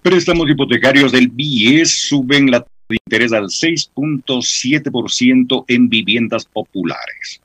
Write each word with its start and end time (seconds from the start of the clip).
Préstamos 0.00 0.48
hipotecarios 0.48 1.12
del 1.12 1.28
BIES 1.28 2.08
suben 2.08 2.50
la 2.50 2.60
tasa 2.60 2.72
de 2.88 2.96
interés 3.06 3.32
al 3.32 3.44
6.7% 3.44 5.64
en 5.68 5.88
viviendas 5.88 6.44
populares. 6.46 7.40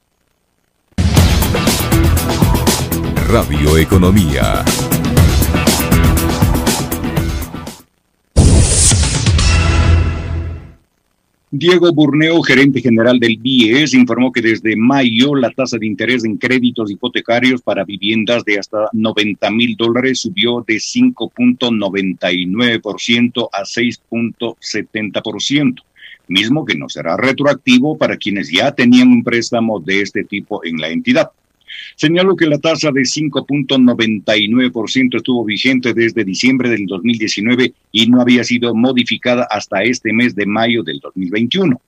Radio 3.28 3.78
Economía. 3.78 4.66
Diego 11.50 11.94
Burneo, 11.94 12.42
gerente 12.42 12.82
general 12.82 13.22
del 13.22 13.38
BIES, 13.38 13.94
informó 13.94 14.34
que 14.34 14.42
desde 14.42 14.76
mayo 14.76 15.34
la 15.34 15.50
tasa 15.50 15.78
de 15.78 15.88
interés 15.88 16.26
en 16.26 16.36
créditos 16.36 16.92
hipotecarios 16.92 17.62
para 17.62 17.86
viviendas 17.86 18.44
de 18.44 18.60
hasta 18.60 18.90
90 18.92 19.50
mil 19.52 19.78
dólares 19.78 20.20
subió 20.20 20.62
de 20.68 20.76
5.99% 20.76 23.50
a 23.54 23.62
6.70%, 23.62 25.76
mismo 26.28 26.66
que 26.66 26.76
no 26.76 26.90
será 26.90 27.16
retroactivo 27.16 27.98
para 27.98 28.18
quienes 28.18 28.52
ya 28.52 28.74
tenían 28.74 29.08
un 29.08 29.24
préstamo 29.24 29.80
de 29.80 30.02
este 30.02 30.26
tipo 30.26 30.66
en 30.66 30.82
la 30.82 30.90
entidad. 30.90 31.32
Señaló 31.96 32.36
que 32.36 32.48
la 32.48 32.60
tasa 32.60 32.92
de 32.92 33.02
5.99% 33.02 35.18
estuvo 35.18 35.46
vigente 35.46 35.94
desde 35.94 36.24
diciembre 36.24 36.70
del 36.70 36.86
2019 36.86 37.74
y 37.92 38.08
no 38.08 38.22
había 38.22 38.44
sido 38.44 38.76
modificada 38.76 39.48
hasta 39.50 39.82
este 39.84 40.14
mes 40.14 40.36
de 40.36 40.46
mayo 40.46 40.84
del 40.84 41.00
2021. 41.00 41.82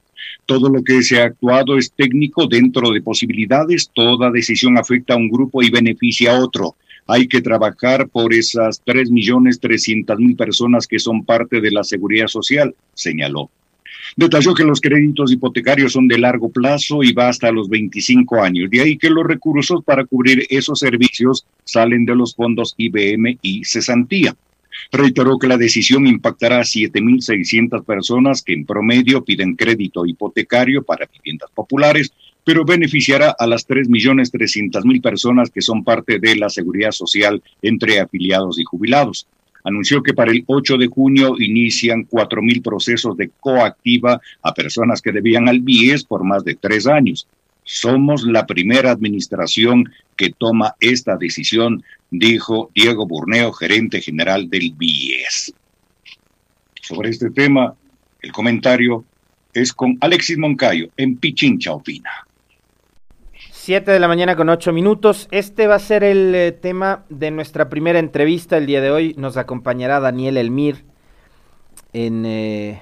Todo 0.45 0.69
lo 0.69 0.83
que 0.83 1.01
se 1.03 1.21
ha 1.21 1.25
actuado 1.25 1.77
es 1.77 1.91
técnico 1.91 2.47
dentro 2.47 2.91
de 2.91 3.01
posibilidades, 3.01 3.91
toda 3.93 4.31
decisión 4.31 4.77
afecta 4.77 5.13
a 5.13 5.17
un 5.17 5.29
grupo 5.29 5.61
y 5.61 5.69
beneficia 5.69 6.35
a 6.35 6.39
otro. 6.39 6.75
Hay 7.07 7.27
que 7.27 7.41
trabajar 7.41 8.07
por 8.09 8.33
esas 8.33 8.83
3.300.000 8.85 10.37
personas 10.37 10.87
que 10.87 10.99
son 10.99 11.23
parte 11.23 11.61
de 11.61 11.71
la 11.71 11.83
seguridad 11.83 12.27
social, 12.27 12.75
señaló. 12.93 13.49
Detalló 14.15 14.53
que 14.53 14.63
los 14.63 14.81
créditos 14.81 15.31
hipotecarios 15.31 15.93
son 15.93 16.07
de 16.07 16.17
largo 16.17 16.49
plazo 16.49 17.03
y 17.03 17.13
va 17.13 17.29
hasta 17.29 17.51
los 17.51 17.69
25 17.69 18.41
años. 18.41 18.69
De 18.69 18.81
ahí 18.81 18.97
que 18.97 19.09
los 19.09 19.25
recursos 19.25 19.83
para 19.83 20.05
cubrir 20.05 20.45
esos 20.49 20.79
servicios 20.79 21.45
salen 21.63 22.05
de 22.05 22.15
los 22.15 22.35
fondos 22.35 22.73
IBM 22.77 23.37
y 23.41 23.63
cesantía. 23.63 24.35
Reiteró 24.91 25.37
que 25.37 25.47
la 25.47 25.57
decisión 25.57 26.07
impactará 26.07 26.59
a 26.59 26.63
7.600 26.63 27.83
personas 27.83 28.41
que 28.41 28.53
en 28.53 28.65
promedio 28.65 29.23
piden 29.23 29.55
crédito 29.55 30.05
hipotecario 30.05 30.83
para 30.83 31.05
viviendas 31.05 31.51
populares, 31.51 32.11
pero 32.43 32.65
beneficiará 32.65 33.35
a 33.37 33.45
las 33.45 33.67
3.300.000 33.67 35.01
personas 35.01 35.49
que 35.49 35.61
son 35.61 35.83
parte 35.83 36.19
de 36.19 36.35
la 36.35 36.49
seguridad 36.49 36.91
social 36.91 37.43
entre 37.61 37.99
afiliados 37.99 38.57
y 38.57 38.63
jubilados 38.63 39.27
anunció 39.63 40.01
que 40.03 40.13
para 40.13 40.31
el 40.31 40.43
8 40.47 40.77
de 40.77 40.87
junio 40.87 41.35
inician 41.39 42.07
4.000 42.07 42.61
procesos 42.61 43.17
de 43.17 43.29
coactiva 43.39 44.21
a 44.41 44.53
personas 44.53 45.01
que 45.01 45.11
debían 45.11 45.47
al 45.47 45.59
BIES 45.59 46.03
por 46.03 46.23
más 46.23 46.43
de 46.43 46.55
tres 46.55 46.87
años. 46.87 47.27
Somos 47.63 48.23
la 48.23 48.45
primera 48.45 48.91
administración 48.91 49.91
que 50.15 50.31
toma 50.31 50.75
esta 50.79 51.17
decisión, 51.17 51.83
dijo 52.09 52.71
Diego 52.73 53.05
Burneo, 53.05 53.51
gerente 53.53 54.01
general 54.01 54.49
del 54.49 54.73
BIES. 54.75 55.53
Sobre 56.81 57.09
este 57.09 57.29
tema, 57.29 57.75
el 58.21 58.31
comentario 58.31 59.05
es 59.53 59.73
con 59.73 59.97
Alexis 60.01 60.37
Moncayo 60.37 60.89
en 60.97 61.17
Pichincha 61.17 61.73
Opina. 61.73 62.09
7 63.69 63.91
de 63.91 63.99
la 63.99 64.07
mañana 64.07 64.35
con 64.35 64.49
8 64.49 64.73
minutos. 64.73 65.27
Este 65.29 65.67
va 65.67 65.75
a 65.75 65.79
ser 65.79 66.03
el 66.03 66.33
eh, 66.33 66.51
tema 66.51 67.05
de 67.09 67.29
nuestra 67.29 67.69
primera 67.69 67.99
entrevista 67.99 68.57
el 68.57 68.65
día 68.65 68.81
de 68.81 68.89
hoy. 68.89 69.13
Nos 69.15 69.37
acompañará 69.37 69.99
Daniel 69.99 70.37
Elmir 70.37 70.85
en 71.93 72.25
eh, 72.25 72.81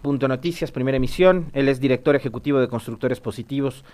Punto 0.00 0.26
Noticias, 0.26 0.72
primera 0.72 0.96
emisión. 0.96 1.50
Él 1.52 1.68
es 1.68 1.80
director 1.80 2.16
ejecutivo 2.16 2.60
de 2.60 2.68
Constructores 2.68 3.20
Positivos 3.20 3.84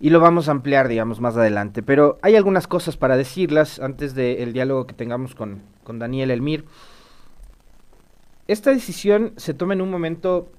y 0.00 0.08
lo 0.08 0.20
vamos 0.20 0.48
a 0.48 0.52
ampliar, 0.52 0.88
digamos, 0.88 1.20
más 1.20 1.36
adelante. 1.36 1.82
Pero 1.82 2.18
hay 2.22 2.34
algunas 2.34 2.66
cosas 2.66 2.96
para 2.96 3.18
decirlas 3.18 3.78
antes 3.78 4.14
del 4.14 4.54
diálogo 4.54 4.86
que 4.86 4.94
tengamos 4.94 5.34
con, 5.34 5.60
con 5.84 5.98
Daniel 5.98 6.30
Elmir. 6.30 6.64
Esta 8.48 8.70
decisión 8.70 9.34
se 9.36 9.52
toma 9.52 9.74
en 9.74 9.82
un 9.82 9.90
momento 9.90 10.50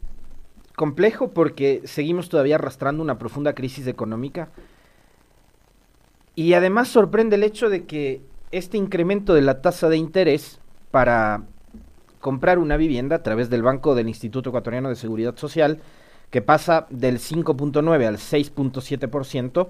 complejo 0.77 1.31
porque 1.31 1.81
seguimos 1.85 2.29
todavía 2.29 2.53
arrastrando 2.55 3.01
una 3.01 3.17
profunda 3.17 3.53
crisis 3.55 3.87
económica. 3.87 4.49
Y 6.35 6.53
además 6.53 6.87
sorprende 6.87 7.35
el 7.35 7.41
hecho 7.41 7.67
de 7.67 7.85
que 7.85 8.21
este 8.51 8.77
incremento 8.77 9.33
de 9.33 9.41
la 9.41 9.63
tasa 9.63 9.89
de 9.89 9.97
interés 9.97 10.59
para 10.91 11.41
comprar 12.19 12.59
una 12.59 12.77
vivienda 12.77 13.15
a 13.15 13.23
través 13.23 13.49
del 13.49 13.63
Banco 13.63 13.95
del 13.95 14.07
Instituto 14.07 14.51
Ecuatoriano 14.51 14.89
de 14.89 14.95
Seguridad 14.95 15.35
Social, 15.35 15.79
que 16.29 16.43
pasa 16.43 16.85
del 16.91 17.17
5.9 17.17 18.05
al 18.05 18.17
6.7%, 18.17 19.69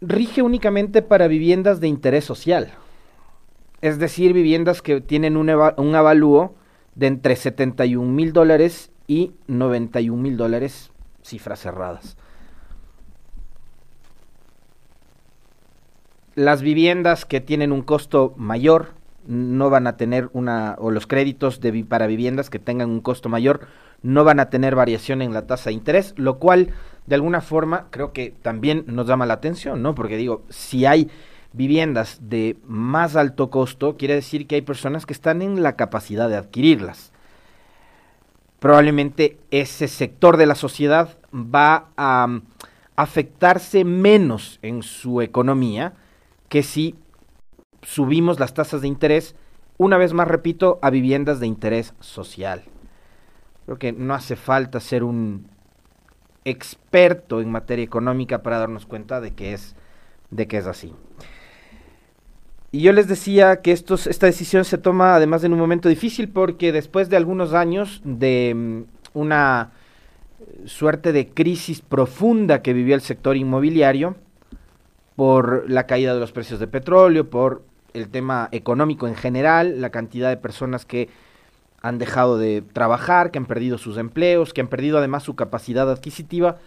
rige 0.00 0.40
únicamente 0.40 1.02
para 1.02 1.28
viviendas 1.28 1.80
de 1.80 1.88
interés 1.88 2.24
social. 2.24 2.72
Es 3.82 3.98
decir, 3.98 4.32
viviendas 4.32 4.80
que 4.80 5.02
tienen 5.02 5.36
un, 5.36 5.50
un 5.50 5.94
avalúo 5.94 6.54
de 6.98 7.06
entre 7.06 7.36
71 7.36 8.10
mil 8.10 8.32
dólares 8.32 8.90
y 9.06 9.32
91 9.46 10.20
mil 10.20 10.36
dólares, 10.36 10.90
cifras 11.22 11.60
cerradas. 11.60 12.16
Las 16.34 16.60
viviendas 16.60 17.24
que 17.24 17.40
tienen 17.40 17.70
un 17.72 17.82
costo 17.82 18.34
mayor 18.36 18.94
no 19.26 19.70
van 19.70 19.86
a 19.86 19.96
tener 19.96 20.28
una, 20.32 20.74
o 20.78 20.90
los 20.90 21.06
créditos 21.06 21.60
para 21.88 22.06
viviendas 22.06 22.50
que 22.50 22.58
tengan 22.58 22.90
un 22.90 23.00
costo 23.00 23.28
mayor 23.28 23.68
no 24.02 24.24
van 24.24 24.40
a 24.40 24.50
tener 24.50 24.74
variación 24.74 25.22
en 25.22 25.32
la 25.32 25.46
tasa 25.46 25.70
de 25.70 25.74
interés, 25.74 26.14
lo 26.16 26.38
cual 26.38 26.70
de 27.06 27.14
alguna 27.14 27.40
forma 27.40 27.86
creo 27.90 28.12
que 28.12 28.34
también 28.42 28.84
nos 28.86 29.06
llama 29.06 29.26
la 29.26 29.34
atención, 29.34 29.82
¿no? 29.82 29.94
Porque 29.94 30.16
digo, 30.16 30.42
si 30.48 30.84
hay 30.84 31.10
viviendas 31.52 32.18
de 32.22 32.56
más 32.64 33.16
alto 33.16 33.50
costo, 33.50 33.96
quiere 33.96 34.14
decir 34.14 34.46
que 34.46 34.56
hay 34.56 34.62
personas 34.62 35.06
que 35.06 35.12
están 35.12 35.42
en 35.42 35.62
la 35.62 35.76
capacidad 35.76 36.28
de 36.28 36.36
adquirirlas. 36.36 37.12
Probablemente 38.58 39.38
ese 39.50 39.88
sector 39.88 40.36
de 40.36 40.46
la 40.46 40.54
sociedad 40.54 41.16
va 41.32 41.88
a 41.96 42.26
mm, 42.26 42.42
afectarse 42.96 43.84
menos 43.84 44.58
en 44.62 44.82
su 44.82 45.22
economía 45.22 45.94
que 46.48 46.62
si 46.62 46.96
subimos 47.82 48.40
las 48.40 48.54
tasas 48.54 48.80
de 48.80 48.88
interés, 48.88 49.36
una 49.76 49.96
vez 49.96 50.12
más 50.12 50.26
repito, 50.26 50.78
a 50.82 50.90
viviendas 50.90 51.38
de 51.40 51.46
interés 51.46 51.94
social. 52.00 52.64
Creo 53.64 53.78
que 53.78 53.92
no 53.92 54.14
hace 54.14 54.34
falta 54.34 54.80
ser 54.80 55.04
un 55.04 55.46
experto 56.44 57.40
en 57.40 57.50
materia 57.50 57.84
económica 57.84 58.42
para 58.42 58.58
darnos 58.58 58.86
cuenta 58.86 59.20
de 59.20 59.34
que 59.34 59.52
es, 59.52 59.76
de 60.30 60.48
que 60.48 60.58
es 60.58 60.66
así. 60.66 60.94
Y 62.70 62.82
yo 62.82 62.92
les 62.92 63.08
decía 63.08 63.62
que 63.62 63.72
estos, 63.72 64.06
esta 64.06 64.26
decisión 64.26 64.64
se 64.64 64.76
toma 64.76 65.14
además 65.14 65.42
en 65.42 65.52
un 65.54 65.58
momento 65.58 65.88
difícil 65.88 66.28
porque 66.28 66.70
después 66.70 67.08
de 67.08 67.16
algunos 67.16 67.54
años 67.54 68.02
de 68.04 68.52
mm, 68.54 69.18
una 69.18 69.70
suerte 70.66 71.12
de 71.12 71.28
crisis 71.28 71.80
profunda 71.80 72.62
que 72.62 72.74
vivió 72.74 72.94
el 72.94 73.00
sector 73.00 73.36
inmobiliario 73.36 74.16
por 75.16 75.68
la 75.70 75.86
caída 75.86 76.12
de 76.14 76.20
los 76.20 76.32
precios 76.32 76.60
de 76.60 76.66
petróleo, 76.66 77.30
por 77.30 77.62
el 77.94 78.08
tema 78.08 78.48
económico 78.52 79.08
en 79.08 79.16
general, 79.16 79.80
la 79.80 79.90
cantidad 79.90 80.28
de 80.28 80.36
personas 80.36 80.84
que 80.84 81.08
han 81.80 81.98
dejado 81.98 82.38
de 82.38 82.62
trabajar, 82.72 83.30
que 83.30 83.38
han 83.38 83.46
perdido 83.46 83.78
sus 83.78 83.96
empleos, 83.96 84.52
que 84.52 84.60
han 84.60 84.68
perdido 84.68 84.98
además 84.98 85.22
su 85.22 85.34
capacidad 85.36 85.90
adquisitiva. 85.90 86.58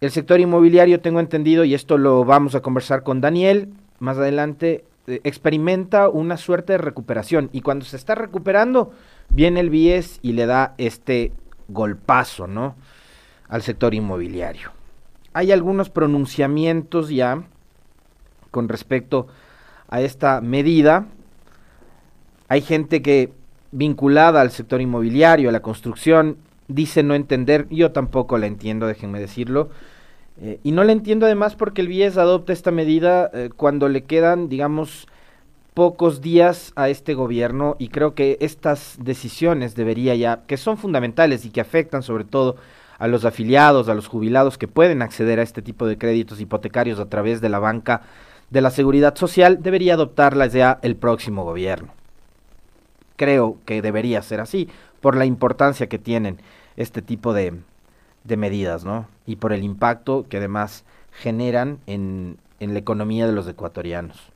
El 0.00 0.10
sector 0.10 0.38
inmobiliario, 0.38 1.00
tengo 1.00 1.18
entendido, 1.18 1.64
y 1.64 1.74
esto 1.74 1.98
lo 1.98 2.24
vamos 2.24 2.54
a 2.54 2.60
conversar 2.60 3.02
con 3.02 3.20
Daniel 3.20 3.70
más 3.98 4.18
adelante, 4.18 4.84
experimenta 5.24 6.08
una 6.08 6.36
suerte 6.36 6.74
de 6.74 6.78
recuperación 6.78 7.50
y 7.52 7.62
cuando 7.62 7.84
se 7.84 7.96
está 7.96 8.14
recuperando 8.14 8.92
viene 9.28 9.60
el 9.60 9.70
BIES 9.70 10.20
y 10.22 10.32
le 10.32 10.46
da 10.46 10.74
este 10.78 11.32
golpazo, 11.68 12.46
¿no? 12.46 12.76
Al 13.48 13.62
sector 13.62 13.94
inmobiliario. 13.94 14.70
Hay 15.32 15.52
algunos 15.52 15.90
pronunciamientos 15.90 17.08
ya 17.10 17.44
con 18.50 18.68
respecto 18.68 19.28
a 19.88 20.00
esta 20.00 20.40
medida. 20.40 21.06
Hay 22.48 22.60
gente 22.60 23.02
que 23.02 23.32
vinculada 23.70 24.40
al 24.40 24.50
sector 24.50 24.80
inmobiliario, 24.80 25.48
a 25.48 25.52
la 25.52 25.60
construcción, 25.60 26.38
dice 26.68 27.02
no 27.02 27.14
entender, 27.14 27.66
yo 27.70 27.92
tampoco 27.92 28.38
la 28.38 28.46
entiendo, 28.46 28.86
déjenme 28.86 29.20
decirlo, 29.20 29.70
eh, 30.40 30.60
y 30.62 30.72
no 30.72 30.84
le 30.84 30.92
entiendo 30.92 31.26
además 31.26 31.56
porque 31.56 31.80
el 31.80 31.88
BIES 31.88 32.16
adopta 32.16 32.52
esta 32.52 32.70
medida 32.70 33.30
eh, 33.32 33.50
cuando 33.54 33.88
le 33.88 34.04
quedan, 34.04 34.48
digamos, 34.48 35.08
pocos 35.74 36.20
días 36.20 36.72
a 36.76 36.88
este 36.88 37.14
gobierno 37.14 37.76
y 37.78 37.88
creo 37.88 38.14
que 38.14 38.38
estas 38.40 38.96
decisiones 39.00 39.74
debería 39.74 40.14
ya, 40.14 40.42
que 40.46 40.56
son 40.56 40.76
fundamentales 40.76 41.44
y 41.44 41.50
que 41.50 41.60
afectan 41.60 42.02
sobre 42.02 42.24
todo 42.24 42.56
a 42.98 43.06
los 43.06 43.24
afiliados, 43.24 43.88
a 43.88 43.94
los 43.94 44.08
jubilados 44.08 44.58
que 44.58 44.68
pueden 44.68 45.02
acceder 45.02 45.38
a 45.38 45.44
este 45.44 45.62
tipo 45.62 45.86
de 45.86 45.98
créditos 45.98 46.40
hipotecarios 46.40 46.98
a 46.98 47.08
través 47.08 47.40
de 47.40 47.48
la 47.48 47.60
banca 47.60 48.02
de 48.50 48.60
la 48.60 48.70
seguridad 48.70 49.14
social 49.16 49.62
debería 49.62 49.94
adoptarlas 49.94 50.52
ya 50.52 50.78
el 50.82 50.96
próximo 50.96 51.44
gobierno. 51.44 51.92
Creo 53.16 53.58
que 53.64 53.82
debería 53.82 54.22
ser 54.22 54.40
así, 54.40 54.68
por 55.00 55.16
la 55.16 55.26
importancia 55.26 55.88
que 55.88 55.98
tienen 55.98 56.38
este 56.76 57.02
tipo 57.02 57.32
de, 57.32 57.54
de 58.28 58.36
medidas, 58.36 58.84
¿no? 58.84 59.08
Y 59.26 59.36
por 59.36 59.52
el 59.52 59.64
impacto 59.64 60.26
que 60.28 60.36
además 60.36 60.84
generan 61.10 61.78
en, 61.86 62.36
en 62.60 62.72
la 62.74 62.78
economía 62.78 63.26
de 63.26 63.32
los 63.32 63.48
ecuatorianos. 63.48 64.30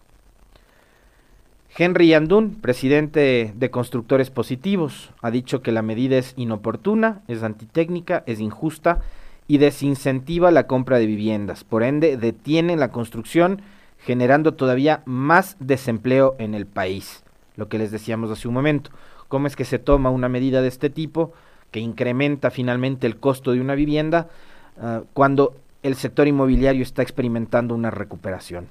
Henry 1.74 2.08
Yandún, 2.08 2.56
presidente 2.60 3.54
de 3.56 3.70
Constructores 3.70 4.30
Positivos, 4.30 5.10
ha 5.22 5.30
dicho 5.30 5.62
que 5.62 5.72
la 5.72 5.80
medida 5.80 6.18
es 6.18 6.34
inoportuna, 6.36 7.22
es 7.28 7.42
antitécnica, 7.42 8.24
es 8.26 8.40
injusta 8.40 9.00
y 9.48 9.56
desincentiva 9.56 10.50
la 10.50 10.66
compra 10.66 10.98
de 10.98 11.06
viviendas. 11.06 11.64
Por 11.64 11.82
ende, 11.82 12.18
detiene 12.18 12.76
la 12.76 12.92
construcción, 12.92 13.62
generando 13.98 14.52
todavía 14.52 15.02
más 15.06 15.56
desempleo 15.60 16.36
en 16.38 16.54
el 16.54 16.66
país. 16.66 17.22
Lo 17.56 17.68
que 17.68 17.78
les 17.78 17.90
decíamos 17.90 18.30
hace 18.30 18.48
un 18.48 18.54
momento. 18.54 18.90
¿Cómo 19.28 19.46
es 19.46 19.56
que 19.56 19.64
se 19.64 19.78
toma 19.78 20.10
una 20.10 20.28
medida 20.28 20.60
de 20.60 20.68
este 20.68 20.90
tipo 20.90 21.32
que 21.72 21.80
incrementa 21.80 22.50
finalmente 22.50 23.08
el 23.08 23.16
costo 23.16 23.50
de 23.50 23.60
una 23.60 23.74
vivienda 23.74 24.28
uh, 24.76 25.04
cuando 25.12 25.56
el 25.82 25.96
sector 25.96 26.28
inmobiliario 26.28 26.82
está 26.82 27.02
experimentando 27.02 27.74
una 27.74 27.90
recuperación? 27.90 28.69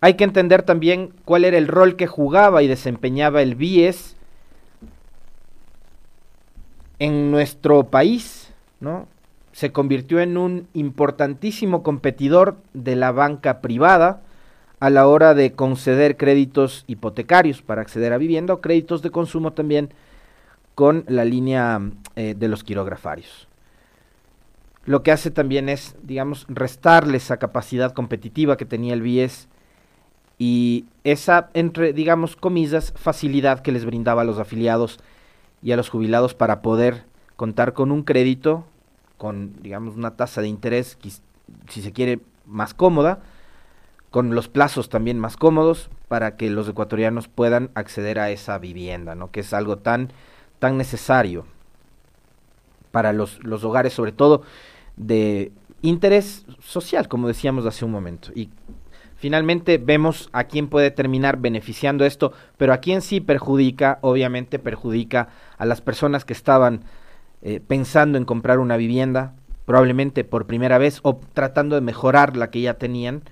Hay 0.00 0.14
que 0.14 0.24
entender 0.24 0.62
también 0.62 1.14
cuál 1.24 1.46
era 1.46 1.56
el 1.56 1.66
rol 1.66 1.96
que 1.96 2.06
jugaba 2.06 2.62
y 2.62 2.68
desempeñaba 2.68 3.40
el 3.40 3.54
BIES 3.54 4.16
en 6.98 7.30
nuestro 7.30 7.84
país, 7.84 8.52
¿no? 8.80 9.08
Se 9.52 9.72
convirtió 9.72 10.20
en 10.20 10.36
un 10.36 10.68
importantísimo 10.74 11.82
competidor 11.82 12.58
de 12.74 12.96
la 12.96 13.12
banca 13.12 13.62
privada 13.62 14.20
a 14.84 14.90
la 14.90 15.06
hora 15.08 15.32
de 15.32 15.54
conceder 15.54 16.18
créditos 16.18 16.84
hipotecarios 16.86 17.62
para 17.62 17.80
acceder 17.80 18.12
a 18.12 18.18
vivienda 18.18 18.52
o 18.52 18.60
créditos 18.60 19.00
de 19.00 19.08
consumo 19.08 19.54
también 19.54 19.88
con 20.74 21.06
la 21.08 21.24
línea 21.24 21.80
eh, 22.16 22.34
de 22.36 22.48
los 22.48 22.64
quirografarios. 22.64 23.48
Lo 24.84 25.02
que 25.02 25.10
hace 25.10 25.30
también 25.30 25.70
es, 25.70 25.96
digamos, 26.02 26.44
restarle 26.50 27.16
esa 27.16 27.38
capacidad 27.38 27.94
competitiva 27.94 28.58
que 28.58 28.66
tenía 28.66 28.92
el 28.92 29.00
BIES 29.00 29.48
y 30.38 30.84
esa, 31.02 31.48
entre, 31.54 31.94
digamos, 31.94 32.36
comillas, 32.36 32.92
facilidad 32.94 33.60
que 33.60 33.72
les 33.72 33.86
brindaba 33.86 34.20
a 34.20 34.26
los 34.26 34.38
afiliados 34.38 35.00
y 35.62 35.72
a 35.72 35.78
los 35.78 35.88
jubilados 35.88 36.34
para 36.34 36.60
poder 36.60 37.04
contar 37.36 37.72
con 37.72 37.90
un 37.90 38.02
crédito, 38.02 38.66
con, 39.16 39.54
digamos, 39.62 39.96
una 39.96 40.10
tasa 40.10 40.42
de 40.42 40.48
interés, 40.48 40.98
si 41.70 41.80
se 41.80 41.92
quiere, 41.92 42.20
más 42.44 42.74
cómoda, 42.74 43.22
con 44.14 44.32
los 44.32 44.46
plazos 44.46 44.90
también 44.90 45.18
más 45.18 45.36
cómodos 45.36 45.90
para 46.06 46.36
que 46.36 46.48
los 46.48 46.68
ecuatorianos 46.68 47.26
puedan 47.26 47.72
acceder 47.74 48.20
a 48.20 48.30
esa 48.30 48.56
vivienda, 48.58 49.16
¿no? 49.16 49.32
que 49.32 49.40
es 49.40 49.52
algo 49.52 49.78
tan, 49.78 50.12
tan 50.60 50.78
necesario 50.78 51.46
para 52.92 53.12
los, 53.12 53.42
los 53.42 53.64
hogares, 53.64 53.92
sobre 53.92 54.12
todo 54.12 54.42
de 54.96 55.50
interés 55.82 56.46
social, 56.60 57.08
como 57.08 57.26
decíamos 57.26 57.66
hace 57.66 57.84
un 57.84 57.90
momento. 57.90 58.30
Y 58.36 58.50
Finalmente 59.16 59.78
vemos 59.78 60.28
a 60.32 60.44
quién 60.44 60.68
puede 60.68 60.92
terminar 60.92 61.38
beneficiando 61.38 62.04
esto, 62.04 62.32
pero 62.56 62.72
a 62.72 62.78
quién 62.78 63.02
sí 63.02 63.20
perjudica, 63.20 63.98
obviamente 64.00 64.60
perjudica 64.60 65.28
a 65.58 65.66
las 65.66 65.80
personas 65.80 66.24
que 66.24 66.34
estaban 66.34 66.82
eh, 67.42 67.58
pensando 67.66 68.16
en 68.16 68.26
comprar 68.26 68.60
una 68.60 68.76
vivienda, 68.76 69.34
probablemente 69.64 70.22
por 70.22 70.46
primera 70.46 70.78
vez, 70.78 71.00
o 71.02 71.18
tratando 71.32 71.74
de 71.74 71.80
mejorar 71.80 72.36
la 72.36 72.50
que 72.50 72.60
ya 72.60 72.74
tenían. 72.74 73.24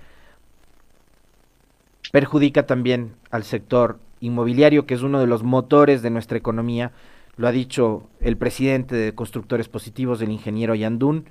Perjudica 2.13 2.67
también 2.67 3.15
al 3.31 3.43
sector 3.43 3.97
inmobiliario, 4.19 4.85
que 4.85 4.93
es 4.93 5.01
uno 5.01 5.19
de 5.19 5.25
los 5.25 5.41
motores 5.41 6.03
de 6.03 6.11
nuestra 6.11 6.37
economía. 6.37 6.91
Lo 7.37 7.47
ha 7.47 7.51
dicho 7.51 8.03
el 8.19 8.37
presidente 8.37 8.95
de 8.95 9.15
Constructores 9.15 9.67
Positivos, 9.67 10.21
el 10.21 10.29
ingeniero 10.29 10.75
Yandún, 10.75 11.25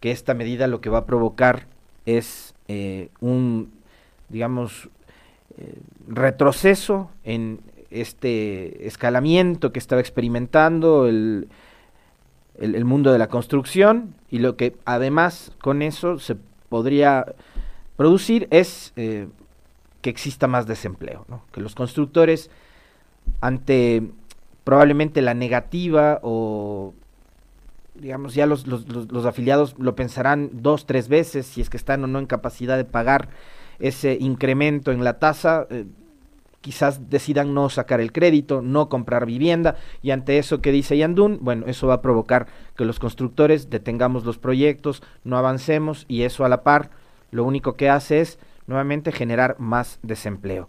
que 0.00 0.10
esta 0.10 0.34
medida 0.34 0.66
lo 0.66 0.82
que 0.82 0.90
va 0.90 0.98
a 0.98 1.06
provocar 1.06 1.68
es 2.04 2.54
eh, 2.68 3.08
un, 3.20 3.72
digamos, 4.28 4.90
eh, 5.56 5.78
retroceso 6.06 7.10
en 7.24 7.60
este 7.90 8.86
escalamiento 8.86 9.72
que 9.72 9.78
estaba 9.78 10.02
experimentando 10.02 11.06
el, 11.06 11.48
el, 12.58 12.84
mundo 12.84 13.10
de 13.10 13.18
la 13.18 13.28
construcción 13.28 14.14
y 14.30 14.40
lo 14.40 14.54
que 14.54 14.76
además 14.84 15.50
con 15.62 15.80
eso 15.80 16.18
se 16.18 16.36
podría 16.68 17.24
producir 17.96 18.48
es 18.50 18.92
eh, 18.96 19.28
que 20.00 20.10
exista 20.10 20.46
más 20.46 20.66
desempleo, 20.66 21.26
que 21.52 21.60
los 21.60 21.74
constructores 21.74 22.50
ante 23.40 24.10
probablemente 24.64 25.22
la 25.22 25.34
negativa 25.34 26.20
o 26.22 26.94
digamos, 27.94 28.34
ya 28.34 28.46
los, 28.46 28.66
los, 28.66 28.86
los, 28.88 29.26
afiliados 29.26 29.74
lo 29.78 29.96
pensarán 29.96 30.50
dos, 30.52 30.86
tres 30.86 31.08
veces 31.08 31.46
si 31.46 31.60
es 31.60 31.68
que 31.68 31.76
están 31.76 32.04
o 32.04 32.06
no 32.06 32.18
en 32.18 32.26
capacidad 32.26 32.76
de 32.76 32.84
pagar 32.84 33.28
ese 33.80 34.16
incremento 34.20 34.92
en 34.92 35.02
la 35.04 35.18
tasa. 35.18 35.66
Eh, 35.70 35.86
quizás 36.60 37.08
decidan 37.08 37.54
no 37.54 37.68
sacar 37.70 38.00
el 38.00 38.12
crédito, 38.12 38.62
no 38.62 38.88
comprar 38.88 39.26
vivienda, 39.26 39.76
y 40.02 40.10
ante 40.10 40.38
eso 40.38 40.60
que 40.60 40.72
dice 40.72 40.98
Yandún, 40.98 41.38
bueno, 41.40 41.66
eso 41.66 41.86
va 41.86 41.94
a 41.94 42.02
provocar 42.02 42.48
que 42.76 42.84
los 42.84 42.98
constructores 42.98 43.70
detengamos 43.70 44.24
los 44.24 44.38
proyectos, 44.38 45.02
no 45.24 45.38
avancemos, 45.38 46.04
y 46.08 46.22
eso 46.22 46.44
a 46.44 46.48
la 46.48 46.64
par 46.64 46.90
lo 47.30 47.44
único 47.44 47.76
que 47.76 47.88
hace 47.88 48.20
es 48.20 48.38
nuevamente 48.68 49.10
generar 49.10 49.56
más 49.58 49.98
desempleo. 50.02 50.68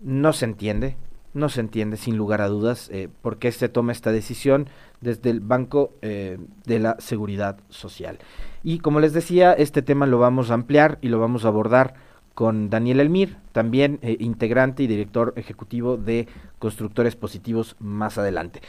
No 0.00 0.32
se 0.32 0.44
entiende, 0.44 0.96
no 1.32 1.48
se 1.48 1.60
entiende 1.60 1.96
sin 1.96 2.16
lugar 2.16 2.40
a 2.40 2.48
dudas 2.48 2.88
eh, 2.92 3.08
por 3.22 3.38
qué 3.38 3.50
se 3.50 3.68
toma 3.68 3.90
esta 3.90 4.12
decisión 4.12 4.68
desde 5.00 5.30
el 5.30 5.40
Banco 5.40 5.92
eh, 6.02 6.38
de 6.64 6.78
la 6.78 6.96
Seguridad 7.00 7.58
Social. 7.68 8.18
Y 8.62 8.78
como 8.78 9.00
les 9.00 9.12
decía, 9.12 9.52
este 9.52 9.82
tema 9.82 10.06
lo 10.06 10.18
vamos 10.18 10.50
a 10.50 10.54
ampliar 10.54 10.98
y 11.02 11.08
lo 11.08 11.18
vamos 11.18 11.44
a 11.44 11.48
abordar 11.48 11.94
con 12.34 12.68
Daniel 12.68 13.00
Elmir, 13.00 13.36
también 13.52 14.00
eh, 14.02 14.16
integrante 14.18 14.82
y 14.82 14.86
director 14.86 15.32
ejecutivo 15.36 15.96
de 15.96 16.26
Constructores 16.58 17.14
Positivos 17.14 17.76
más 17.78 18.18
adelante. 18.18 18.60